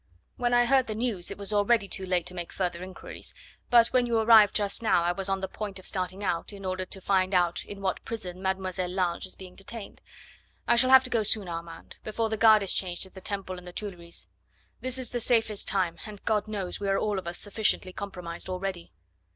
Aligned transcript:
When 0.35 0.51
I 0.51 0.65
heard 0.65 0.87
the 0.87 0.95
news 0.95 1.29
it 1.29 1.37
was 1.37 1.53
already 1.53 1.87
too 1.87 2.07
late 2.07 2.25
to 2.25 2.33
make 2.33 2.51
further 2.51 2.81
inquiries, 2.81 3.35
but 3.69 3.89
when 3.89 4.07
you 4.07 4.17
arrived 4.17 4.55
just 4.55 4.81
now 4.81 5.03
I 5.03 5.11
was 5.11 5.29
on 5.29 5.41
the 5.41 5.47
point 5.47 5.77
of 5.77 5.85
starting 5.85 6.23
out, 6.23 6.51
in 6.51 6.65
order 6.65 6.85
to 6.85 6.99
find 7.01 7.35
out 7.35 7.63
in 7.65 7.81
what 7.81 8.03
prison 8.03 8.41
Mademoiselle 8.41 8.89
Lange 8.89 9.27
is 9.27 9.35
being 9.35 9.53
detained. 9.53 10.01
I 10.67 10.75
shall 10.75 10.89
have 10.89 11.03
to 11.03 11.11
go 11.11 11.21
soon, 11.21 11.47
Armand, 11.47 11.97
before 12.03 12.29
the 12.29 12.35
guard 12.35 12.63
is 12.63 12.73
changed 12.73 13.05
at 13.05 13.13
the 13.13 13.21
Temple 13.21 13.59
and 13.59 13.67
the 13.67 13.71
Tuileries. 13.73 14.25
This 14.79 14.97
is 14.97 15.11
the 15.11 15.19
safest 15.19 15.67
time, 15.67 15.97
and 16.07 16.25
God 16.25 16.47
knows 16.47 16.79
we 16.79 16.89
are 16.89 16.97
all 16.97 17.19
of 17.19 17.27
us 17.27 17.37
sufficiently 17.37 17.93
compromised 17.93 18.49
already." 18.49 18.91